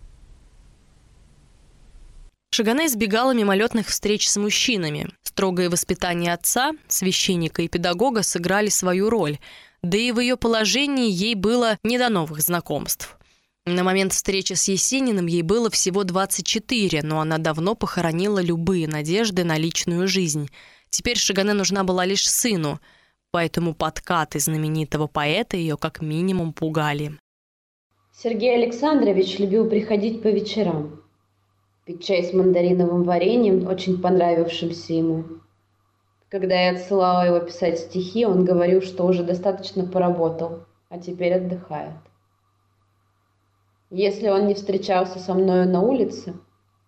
Шагане 2.51 2.87
избегала 2.87 3.33
мимолетных 3.33 3.87
встреч 3.87 4.29
с 4.29 4.35
мужчинами. 4.35 5.09
Строгое 5.23 5.69
воспитание 5.69 6.33
отца, 6.33 6.73
священника 6.87 7.61
и 7.61 7.69
педагога 7.69 8.23
сыграли 8.23 8.67
свою 8.67 9.09
роль, 9.09 9.39
да 9.81 9.97
и 9.97 10.11
в 10.11 10.19
ее 10.19 10.35
положении 10.35 11.09
ей 11.09 11.33
было 11.33 11.79
не 11.83 11.97
до 11.97 12.09
новых 12.09 12.41
знакомств. 12.41 13.17
На 13.65 13.83
момент 13.83 14.11
встречи 14.11 14.53
с 14.53 14.67
Есениным 14.67 15.25
ей 15.25 15.41
было 15.41 15.69
всего 15.69 16.03
24, 16.03 17.01
но 17.03 17.21
она 17.21 17.37
давно 17.37 17.73
похоронила 17.73 18.39
любые 18.39 18.87
надежды 18.89 19.45
на 19.45 19.57
личную 19.57 20.09
жизнь. 20.09 20.51
Теперь 20.89 21.17
Шагане 21.17 21.53
нужна 21.53 21.85
была 21.85 22.05
лишь 22.05 22.29
сыну, 22.29 22.81
поэтому 23.33 23.73
подкаты 23.73 24.39
знаменитого 24.39 25.07
поэта 25.07 25.57
ее 25.57 25.75
как 25.75 26.01
минимум 26.01 26.53
пугали. 26.53 27.11
Сергей 28.13 28.55
Александрович 28.55 29.39
любил 29.39 29.67
приходить 29.67 30.21
по 30.21 30.27
вечерам 30.27 31.03
пить 31.85 32.05
чай 32.05 32.23
с 32.23 32.33
мандариновым 32.33 33.03
вареньем, 33.03 33.67
очень 33.67 34.01
понравившимся 34.01 34.93
ему. 34.93 35.25
Когда 36.29 36.55
я 36.55 36.71
отсылала 36.71 37.25
его 37.25 37.39
писать 37.39 37.79
стихи, 37.79 38.25
он 38.25 38.45
говорил, 38.45 38.81
что 38.81 39.05
уже 39.05 39.23
достаточно 39.23 39.85
поработал, 39.85 40.65
а 40.89 40.97
теперь 40.97 41.33
отдыхает. 41.33 41.97
Если 43.89 44.29
он 44.29 44.47
не 44.47 44.53
встречался 44.53 45.19
со 45.19 45.33
мною 45.33 45.67
на 45.67 45.81
улице, 45.81 46.33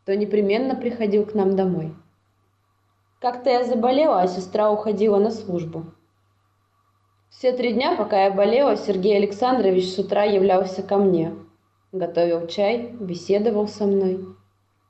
то 0.06 0.16
непременно 0.16 0.76
приходил 0.76 1.26
к 1.26 1.34
нам 1.34 1.56
домой. 1.56 1.94
Как-то 3.20 3.50
я 3.50 3.64
заболела, 3.66 4.22
а 4.22 4.28
сестра 4.28 4.72
уходила 4.72 5.18
на 5.20 5.32
службу. 5.32 5.94
Все 7.38 7.52
три 7.52 7.74
дня, 7.74 7.98
пока 7.98 8.24
я 8.26 8.32
болела, 8.32 8.78
Сергей 8.78 9.18
Александрович 9.18 9.94
с 9.94 10.00
утра 10.00 10.24
являлся 10.24 10.82
ко 10.82 10.98
мне. 10.98 11.36
Готовил 11.92 12.48
чай, 12.48 12.96
беседовал 12.98 13.68
со 13.68 13.86
мной, 13.86 14.26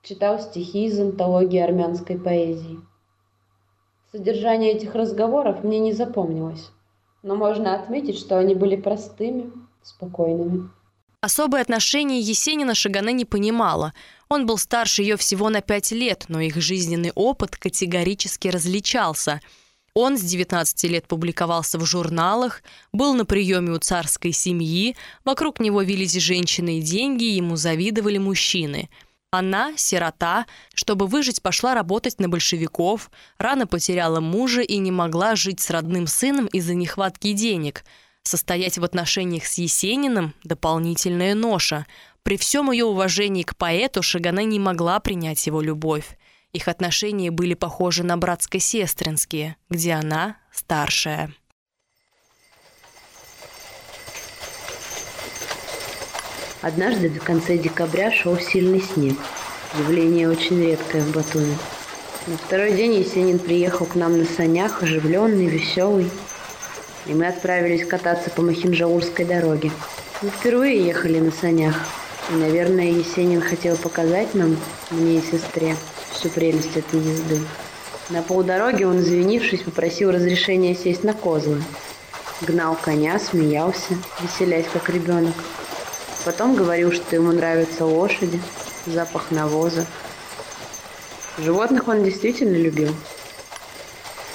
читал 0.03 0.39
стихи 0.39 0.85
из 0.85 0.99
антологии 0.99 1.59
армянской 1.59 2.19
поэзии. 2.19 2.77
Содержание 4.11 4.73
этих 4.73 4.93
разговоров 4.93 5.63
мне 5.63 5.79
не 5.79 5.91
запомнилось, 5.91 6.69
но 7.23 7.35
можно 7.35 7.73
отметить, 7.73 8.19
что 8.19 8.37
они 8.37 8.53
были 8.53 8.75
простыми, 8.75 9.51
спокойными. 9.81 10.69
Особое 11.21 11.61
отношение 11.61 12.19
Есенина 12.19 12.75
Шагане 12.75 13.13
не 13.13 13.25
понимала. 13.25 13.95
Он 14.29 14.45
был 14.45 14.59
старше 14.59 15.01
ее 15.01 15.17
всего 15.17 15.49
на 15.49 15.61
пять 15.61 15.91
лет, 15.91 16.25
но 16.27 16.39
их 16.39 16.57
жизненный 16.57 17.11
опыт 17.15 17.55
категорически 17.55 18.49
различался. 18.49 19.41
Он 19.95 20.17
с 20.17 20.21
19 20.21 20.83
лет 20.83 21.07
публиковался 21.07 21.79
в 21.79 21.85
журналах, 21.85 22.61
был 22.93 23.15
на 23.15 23.25
приеме 23.25 23.71
у 23.71 23.79
царской 23.79 24.31
семьи, 24.31 24.95
вокруг 25.23 25.59
него 25.59 25.81
вились 25.81 26.13
женщины 26.13 26.77
и 26.77 26.81
деньги, 26.81 27.23
ему 27.23 27.55
завидовали 27.55 28.19
мужчины. 28.19 28.89
Она, 29.31 29.73
сирота, 29.75 30.45
чтобы 30.75 31.07
выжить, 31.07 31.41
пошла 31.41 31.73
работать 31.73 32.19
на 32.19 32.29
большевиков, 32.29 33.09
рано 33.39 33.65
потеряла 33.65 34.19
мужа 34.19 34.61
и 34.61 34.77
не 34.77 34.91
могла 34.91 35.35
жить 35.35 35.59
с 35.61 35.71
родным 35.71 36.05
сыном 36.05 36.45
из-за 36.47 36.75
нехватки 36.75 37.33
денег– 37.33 37.83
Состоять 38.27 38.79
в 38.79 38.83
отношениях 38.83 39.45
с 39.45 39.59
Есениным– 39.59 40.33
дополнительная 40.43 41.35
ноша. 41.35 41.85
При 42.23 42.37
всем 42.37 42.71
ее 42.71 42.85
уважении 42.85 43.43
к 43.43 43.55
поэту 43.55 44.01
Шагана 44.01 44.43
не 44.43 44.57
могла 44.57 44.99
принять 44.99 45.45
его 45.45 45.61
любовь. 45.61 46.17
Их 46.55 46.69
отношения 46.69 47.31
были 47.31 47.53
похожи 47.53 48.01
на 48.03 48.15
братско-сестринские, 48.15 49.57
где 49.69 49.91
она 49.91 50.37
старшая. 50.53 51.33
Однажды 56.61 57.09
в 57.09 57.21
конце 57.21 57.57
декабря 57.57 58.09
шел 58.09 58.39
сильный 58.39 58.79
снег. 58.79 59.17
Явление 59.77 60.29
очень 60.29 60.63
редкое 60.63 61.01
в 61.01 61.11
Батуми. 61.11 61.57
На 62.27 62.37
второй 62.37 62.71
день 62.71 62.93
Есенин 62.93 63.37
приехал 63.37 63.85
к 63.85 63.95
нам 63.95 64.17
на 64.17 64.23
санях, 64.23 64.81
оживленный, 64.81 65.47
веселый 65.47 66.09
и 67.05 67.13
мы 67.13 67.27
отправились 67.27 67.85
кататься 67.85 68.29
по 68.29 68.41
Махинжаурской 68.41 69.25
дороге. 69.25 69.71
Мы 70.21 70.29
впервые 70.29 70.85
ехали 70.85 71.19
на 71.19 71.31
санях, 71.31 71.75
и, 72.31 72.33
наверное, 72.33 72.91
Есенин 72.91 73.41
хотел 73.41 73.75
показать 73.75 74.33
нам, 74.33 74.55
мне 74.89 75.19
и 75.19 75.21
сестре, 75.21 75.75
всю 76.25 76.29
прелесть 76.29 76.75
этой 76.75 76.99
езды. 76.99 77.39
На 78.09 78.21
полдороги 78.21 78.83
он, 78.83 78.99
извинившись, 78.99 79.61
попросил 79.61 80.11
разрешения 80.11 80.75
сесть 80.75 81.03
на 81.03 81.13
козлы. 81.13 81.61
Гнал 82.41 82.75
коня, 82.81 83.19
смеялся, 83.19 83.95
веселясь 84.21 84.65
как 84.71 84.89
ребенок. 84.89 85.35
Потом 86.23 86.55
говорил, 86.55 86.91
что 86.91 87.15
ему 87.15 87.31
нравятся 87.31 87.85
лошади, 87.85 88.39
запах 88.87 89.29
навоза. 89.29 89.85
Животных 91.37 91.87
он 91.87 92.03
действительно 92.03 92.55
любил. 92.55 92.93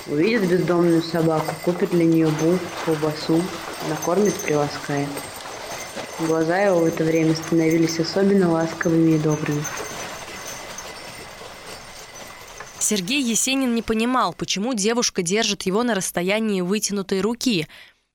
Увидит 0.06 0.46
бездомную 0.48 1.02
собаку, 1.02 1.54
купит 1.64 1.90
для 1.90 2.04
нее 2.04 2.28
булку, 2.28 2.64
колбасу, 2.84 3.42
накормит, 3.88 4.34
приласкает. 4.34 5.08
Глаза 6.20 6.58
его 6.58 6.80
в 6.80 6.84
это 6.84 7.02
время 7.02 7.34
становились 7.34 7.98
особенно 7.98 8.50
ласковыми 8.50 9.12
и 9.12 9.18
добрыми. 9.18 9.64
Сергей 12.90 13.22
Есенин 13.22 13.76
не 13.76 13.82
понимал, 13.82 14.34
почему 14.34 14.74
девушка 14.74 15.22
держит 15.22 15.62
его 15.62 15.84
на 15.84 15.94
расстоянии 15.94 16.60
вытянутой 16.60 17.20
руки. 17.20 17.68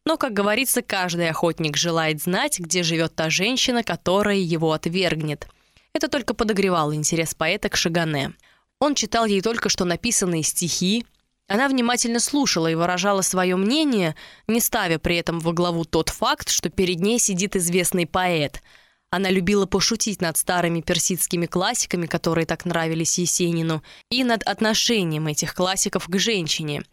Но, 0.06 0.18
как 0.18 0.34
говорится, 0.34 0.82
каждый 0.82 1.30
охотник 1.30 1.78
желает 1.78 2.22
знать, 2.22 2.60
где 2.60 2.84
живет 2.84 3.16
та 3.16 3.30
женщина, 3.30 3.84
которая 3.84 4.36
его 4.36 4.74
отвергнет. 4.74 5.48
Это 5.94 6.10
только 6.10 6.34
подогревало 6.34 6.94
интерес 6.94 7.34
поэта 7.34 7.70
к 7.70 7.78
Шагане. 7.78 8.34
Он 8.82 8.96
читал 8.96 9.26
ей 9.26 9.40
только 9.40 9.70
что 9.70 9.86
написанные 9.86 10.44
стихи, 10.44 11.06
она 11.48 11.70
внимательно 11.70 12.20
слушала 12.20 12.68
и 12.68 12.76
выражала 12.76 13.22
свое 13.22 13.56
мнение, 13.56 14.14
не 14.48 14.60
ставя 14.60 15.00
при 15.00 15.16
этом 15.16 15.40
во 15.40 15.54
главу 15.54 15.86
тот 15.86 16.10
факт, 16.10 16.50
что 16.50 16.70
перед 16.70 17.00
ней 17.00 17.18
сидит 17.18 17.56
известный 17.56 18.06
поэт. 18.06 18.62
Она 19.10 19.30
любила 19.30 19.66
пошутить 19.66 20.22
над 20.22 20.38
старыми 20.38 20.82
персидскими 20.82 21.46
классиками, 21.46 22.06
которые 22.06 22.46
так 22.46 22.66
нравились 22.66 23.18
Есенину, 23.18 23.84
и 24.10 24.24
над 24.24 24.44
отношением 24.44 25.28
этих 25.28 25.54
классиков 25.54 26.08
к 26.08 26.18
женщине. 26.18 26.84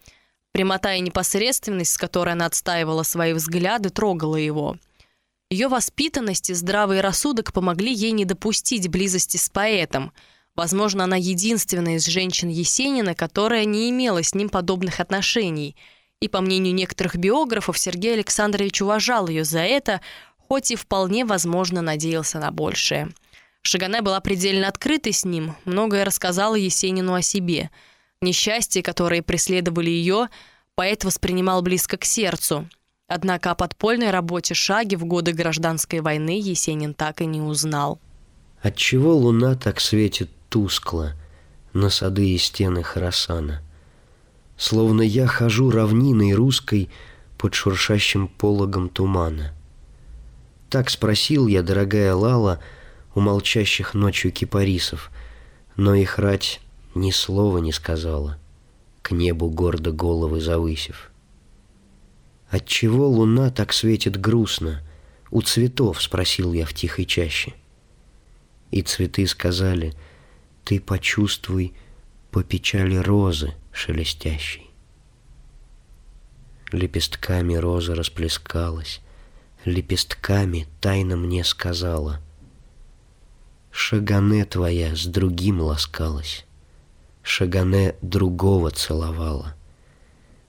Прямота 0.53 0.95
и 0.95 1.01
непосредственность, 1.01 1.93
с 1.93 1.99
которой 1.99 2.35
она 2.35 2.47
отстаивала 2.47 3.03
свои 3.03 3.33
взгляды, 3.33 3.91
трогала 3.91 4.37
его. 4.37 4.77
Ее 5.51 5.69
воспитанность 5.69 6.51
и 6.51 6.55
здравый 6.55 7.01
рассудок 7.01 7.53
помогли 7.53 7.93
ей 7.93 8.13
не 8.13 8.25
допустить 8.25 8.89
близости 8.89 9.37
с 9.37 9.49
поэтом– 9.49 10.13
Возможно, 10.55 11.05
она 11.05 11.17
единственная 11.17 11.97
из 11.97 12.07
женщин 12.07 12.49
Есенина, 12.49 13.15
которая 13.15 13.65
не 13.65 13.89
имела 13.89 14.23
с 14.23 14.35
ним 14.35 14.51
подобных 14.51 15.01
отношений. 15.01 15.77
И, 16.21 16.29
по 16.29 16.41
мнению 16.41 16.75
некоторых 16.75 17.17
биографов, 17.17 17.79
Сергей 17.79 18.15
Александрович 18.15 18.83
уважал 18.83 19.29
ее 19.29 19.45
за 19.45 19.61
это, 19.61 20.01
хоть 20.53 20.71
и 20.71 20.77
вполне, 20.77 21.25
возможно, 21.25 21.81
надеялся 21.81 22.39
на 22.39 22.51
большее. 22.51 23.09
Шагане 23.63 24.03
была 24.03 24.21
предельно 24.21 24.69
открытой 24.69 25.15
с 25.15 25.25
ним, 25.25 25.57
многое 25.65 26.05
рассказала 26.05 26.57
Есенину 26.57 27.15
о 27.15 27.23
себе. 27.23 27.71
Несчастья, 28.21 28.83
которые 28.83 29.23
преследовали 29.23 29.89
ее, 29.89 30.29
поэт 30.75 31.05
воспринимал 31.05 31.63
близко 31.63 31.97
к 31.97 32.05
сердцу. 32.05 32.69
Однако 33.09 33.51
о 33.51 33.55
подпольной 33.55 34.11
работе 34.11 34.53
Шаги 34.53 34.95
в 34.95 35.07
годы 35.07 35.33
гражданской 35.33 36.01
войны 36.01 36.39
Есенин 36.39 36.93
так 36.93 37.23
и 37.23 37.25
не 37.25 37.41
узнал. 37.41 37.99
Отчего 38.61 39.17
луна 39.17 39.55
так 39.55 39.81
светит 39.81 40.29
тускло 40.51 41.15
на 41.73 41.89
сады 41.89 42.29
и 42.29 42.37
стены 42.37 42.83
Харасана. 42.83 43.63
Словно 44.59 45.01
я 45.01 45.27
хожу 45.27 45.71
равниной 45.71 46.35
русской 46.35 46.91
под 47.39 47.55
шуршащим 47.55 48.29
пологом 48.29 48.91
тумана. 48.91 49.55
Так 50.73 50.89
спросил 50.89 51.49
я, 51.49 51.63
дорогая 51.63 52.15
Лала, 52.15 52.59
у 53.15 53.21
молчащих 53.21 53.93
ночью 53.93 54.33
кипарисов, 54.33 55.11
но 55.77 55.95
их 55.95 56.19
рать 56.19 56.63
ни 56.95 57.11
слова 57.11 57.59
не 57.59 57.73
сказала, 57.73 58.39
к 59.03 59.11
небу 59.11 59.51
гордо 59.51 59.93
головы 59.93 60.41
завысив. 60.41 61.13
Отчего 62.49 63.07
луна 63.07 63.51
так 63.51 63.75
светит 63.75 64.19
грустно? 64.19 64.81
У 65.31 65.43
цветов, 65.43 66.01
спросил 66.01 66.55
я 66.55 66.65
в 66.65 66.73
тихой 66.73 67.05
чаще. 67.05 67.53
И 68.71 68.81
цветы 68.81 69.27
сказали— 69.27 69.93
ты 70.65 70.81
почувствуй 70.81 71.75
по 72.31 72.43
печали 72.43 72.97
розы 72.97 73.53
шелестящей. 73.73 74.71
Лепестками 76.71 77.57
роза 77.57 77.95
расплескалась, 77.95 79.03
Лепестками 79.65 80.67
тайно 80.81 81.17
мне 81.17 81.45
сказала. 81.45 82.21
Шагане 83.71 84.45
твоя 84.45 84.97
с 84.97 85.07
другим 85.07 85.61
ласкалась, 85.61 86.45
Шагане 87.23 87.95
другого 88.03 88.73
целовала. 88.73 89.55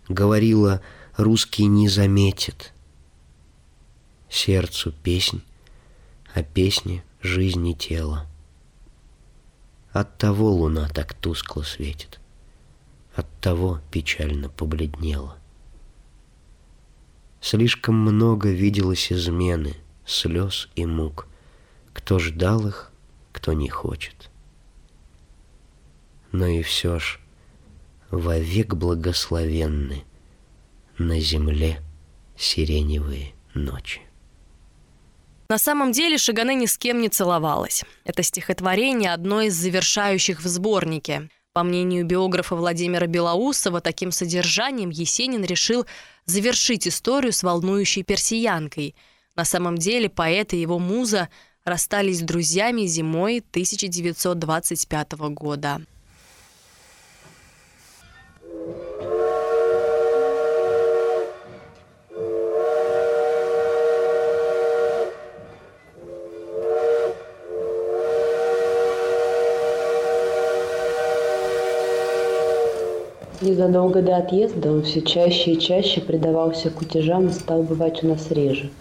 Говорила, 0.09 0.81
русский 1.15 1.67
не 1.67 1.87
заметит. 1.89 2.73
Сердцу 4.29 4.91
песнь, 5.03 5.43
а 6.33 6.41
песне 6.41 7.03
жизни 7.21 7.73
тело. 7.73 8.25
От 9.91 10.17
того 10.17 10.49
луна 10.51 10.89
так 10.89 11.13
тускло 11.13 11.61
светит, 11.61 12.19
от 13.13 13.29
того 13.39 13.79
печально 13.91 14.49
побледнела. 14.49 15.37
Слишком 17.43 17.95
много 17.95 18.51
виделось 18.51 19.11
измены, 19.11 19.75
слез 20.05 20.69
и 20.77 20.85
мук. 20.85 21.27
Кто 21.91 22.17
ждал 22.17 22.65
их, 22.65 22.93
кто 23.33 23.51
не 23.51 23.67
хочет. 23.67 24.29
Но 26.31 26.47
и 26.47 26.63
все 26.63 26.99
ж 26.99 27.19
вовек 28.11 28.75
благословенны 28.75 30.05
на 30.97 31.19
земле 31.19 31.81
сиреневые 32.37 33.33
ночи. 33.53 33.99
На 35.49 35.57
самом 35.57 35.91
деле 35.91 36.17
Шагане 36.17 36.55
ни 36.55 36.65
с 36.65 36.77
кем 36.77 37.01
не 37.01 37.09
целовалась. 37.09 37.83
Это 38.05 38.23
стихотворение 38.23 39.11
одно 39.11 39.41
из 39.41 39.53
завершающих 39.53 40.41
в 40.41 40.47
сборнике. 40.47 41.29
По 41.53 41.61
мнению 41.61 42.03
биографа 42.03 42.55
Владимира 42.55 43.05
Белоусова, 43.05 43.79
таким 43.79 44.11
содержанием 44.11 44.89
Есенин 44.89 45.43
решил 45.43 45.85
завершить 46.25 46.87
историю 46.87 47.31
с 47.31 47.43
волнующей 47.43 48.01
персиянкой. 48.03 48.95
На 49.35 49.45
самом 49.45 49.77
деле 49.77 50.09
поэт 50.09 50.53
и 50.53 50.61
его 50.61 50.79
муза 50.79 51.29
расстались 51.63 52.19
с 52.19 52.23
друзьями 52.23 52.87
зимой 52.87 53.43
1925 53.51 55.11
года. 55.29 55.81
Незадолго 73.53 74.01
до 74.01 74.17
отъезда 74.17 74.71
он 74.71 74.81
все 74.81 75.03
чаще 75.03 75.51
и 75.51 75.59
чаще 75.59 76.01
предавался 76.01 76.71
кутежам 76.71 77.27
и 77.27 77.31
стал 77.31 77.61
бывать 77.61 78.03
у 78.03 78.07
нас 78.07 78.31
реже. 78.31 78.71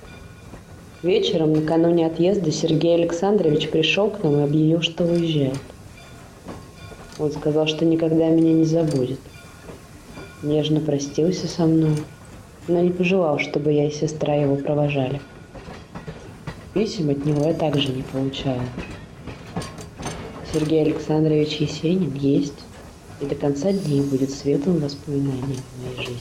Вечером, 1.02 1.52
накануне 1.52 2.06
отъезда, 2.06 2.50
Сергей 2.50 2.94
Александрович 2.94 3.68
пришел 3.68 4.08
к 4.08 4.22
нам 4.24 4.38
и 4.38 4.44
объявил, 4.44 4.80
что 4.80 5.04
уезжает. 5.04 5.58
Он 7.18 7.30
сказал, 7.32 7.66
что 7.66 7.84
никогда 7.84 8.30
меня 8.30 8.54
не 8.54 8.64
забудет. 8.64 9.20
Нежно 10.42 10.80
простился 10.80 11.48
со 11.48 11.66
мной, 11.66 11.96
но 12.66 12.80
не 12.80 12.92
пожелал, 12.92 13.38
чтобы 13.40 13.74
я 13.74 13.88
и 13.88 13.90
сестра 13.90 14.36
его 14.36 14.56
провожали. 14.56 15.20
Писем 16.72 17.10
от 17.10 17.26
него 17.26 17.46
я 17.46 17.52
также 17.52 17.92
не 17.92 18.04
получаю. 18.04 18.62
Сергей 20.50 20.80
Александрович 20.80 21.56
Есенин 21.56 22.14
есть 22.14 22.61
и 23.22 23.26
до 23.26 23.34
конца 23.36 23.72
дней 23.72 24.00
будет 24.00 24.30
светлым 24.32 24.80
воспоминанием 24.80 25.60
в 25.76 25.84
моей 25.84 25.96
жизни. 25.96 26.20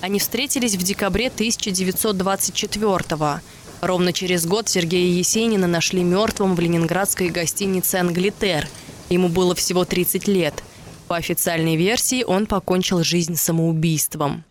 Они 0.00 0.18
встретились 0.18 0.74
в 0.74 0.82
декабре 0.82 1.28
1924 1.28 3.16
-го. 3.16 3.40
Ровно 3.80 4.12
через 4.12 4.46
год 4.46 4.68
Сергея 4.68 5.12
Есенина 5.12 5.66
нашли 5.66 6.02
мертвым 6.02 6.54
в 6.54 6.60
ленинградской 6.60 7.28
гостинице 7.28 7.96
«Англитер». 7.96 8.68
Ему 9.10 9.28
было 9.28 9.54
всего 9.54 9.84
30 9.84 10.26
лет. 10.26 10.54
По 11.08 11.16
официальной 11.16 11.76
версии 11.76 12.22
он 12.24 12.46
покончил 12.46 13.04
жизнь 13.04 13.36
самоубийством. 13.36 14.44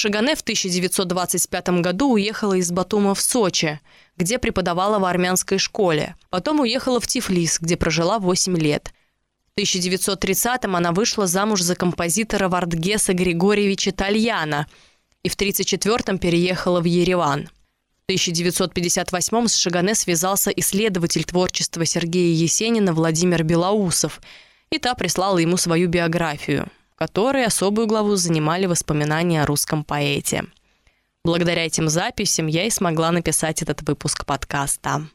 Шагане 0.00 0.36
в 0.36 0.42
1925 0.42 1.68
году 1.80 2.12
уехала 2.12 2.54
из 2.54 2.70
Батума 2.70 3.16
в 3.16 3.20
Сочи, 3.20 3.80
где 4.16 4.38
преподавала 4.38 5.00
в 5.00 5.04
армянской 5.04 5.58
школе. 5.58 6.14
Потом 6.30 6.60
уехала 6.60 7.00
в 7.00 7.08
Тифлис, 7.08 7.58
где 7.60 7.76
прожила 7.76 8.20
8 8.20 8.56
лет. 8.58 8.92
В 9.56 9.60
1930-м 9.60 10.76
она 10.76 10.92
вышла 10.92 11.26
замуж 11.26 11.62
за 11.62 11.74
композитора 11.74 12.48
Вардгеса 12.48 13.12
Григорьевича 13.12 13.90
Тальяна 13.90 14.68
и 15.24 15.28
в 15.28 15.36
1934-м 15.36 16.20
переехала 16.20 16.80
в 16.80 16.84
Ереван. 16.84 17.50
В 18.06 18.12
1958-м 18.12 19.48
с 19.48 19.56
Шагане 19.56 19.96
связался 19.96 20.52
исследователь 20.52 21.24
творчества 21.24 21.84
Сергея 21.84 22.36
Есенина 22.36 22.92
Владимир 22.92 23.42
Белоусов, 23.42 24.20
и 24.70 24.78
та 24.78 24.94
прислала 24.94 25.38
ему 25.38 25.56
свою 25.56 25.88
биографию– 25.88 26.68
которые 26.98 27.46
особую 27.46 27.86
главу 27.86 28.16
занимали 28.16 28.66
воспоминания 28.66 29.42
о 29.42 29.46
русском 29.46 29.84
поэте. 29.84 30.44
Благодаря 31.24 31.64
этим 31.64 31.88
записям 31.88 32.48
я 32.48 32.64
и 32.64 32.70
смогла 32.70 33.12
написать 33.12 33.62
этот 33.62 33.82
выпуск 33.82 34.26
подкаста. 34.26 35.06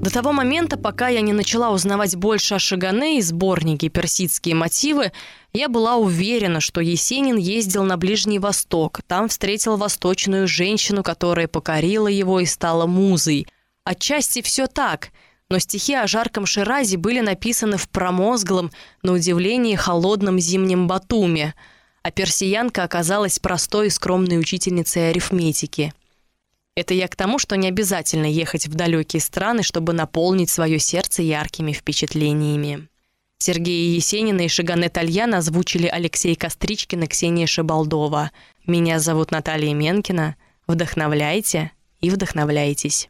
До 0.00 0.14
того 0.14 0.32
момента, 0.32 0.78
пока 0.78 1.08
я 1.08 1.20
не 1.20 1.34
начала 1.34 1.70
узнавать 1.70 2.16
больше 2.16 2.54
о 2.54 2.58
Шагане 2.58 3.18
и 3.18 3.20
сборнике 3.20 3.90
«Персидские 3.90 4.54
мотивы», 4.54 5.12
я 5.52 5.68
была 5.68 5.96
уверена, 5.96 6.60
что 6.60 6.80
Есенин 6.80 7.36
ездил 7.36 7.84
на 7.84 7.98
Ближний 7.98 8.38
Восток. 8.38 9.00
Там 9.06 9.28
встретил 9.28 9.76
восточную 9.76 10.48
женщину, 10.48 11.02
которая 11.02 11.46
покорила 11.46 12.08
его 12.08 12.40
и 12.40 12.46
стала 12.46 12.86
музой. 12.86 13.46
Отчасти 13.84 14.40
все 14.40 14.66
так– 14.66 15.10
но 15.50 15.58
стихи 15.58 15.94
о 15.94 16.06
жарком 16.06 16.46
Ширазе 16.46 16.96
были 16.96 17.20
написаны 17.20 17.76
в 17.76 17.88
промозглом, 17.88 18.70
на 19.02 19.12
удивление 19.12 19.76
холодном 19.76 20.38
зимнем 20.38 20.86
Батуме, 20.86 21.54
а 22.02 22.10
персиянка 22.10 22.84
оказалась 22.84 23.38
простой 23.38 23.88
и 23.88 23.90
скромной 23.90 24.38
учительницей 24.38 25.10
арифметики. 25.10 25.94
Это 26.76 26.94
я 26.94 27.08
к 27.08 27.16
тому, 27.16 27.38
что 27.38 27.56
не 27.56 27.68
обязательно 27.68 28.26
ехать 28.26 28.68
в 28.68 28.74
далекие 28.74 29.20
страны, 29.20 29.62
чтобы 29.62 29.92
наполнить 29.92 30.50
свое 30.50 30.78
сердце 30.78 31.22
яркими 31.22 31.72
впечатлениями. 31.72 32.88
Сергея 33.38 33.94
Есенина 33.94 34.42
и 34.42 34.48
Шагане 34.48 34.88
Тальян 34.88 35.34
озвучили 35.34 35.86
Алексей 35.86 36.34
Костричкин 36.34 37.04
и 37.04 37.06
Ксения 37.06 37.46
Шибалдова. 37.46 38.30
Меня 38.66 38.98
зовут 39.00 39.30
Наталья 39.30 39.74
Менкина. 39.74 40.36
Вдохновляйте 40.66 41.72
и 42.00 42.10
вдохновляйтесь. 42.10 43.08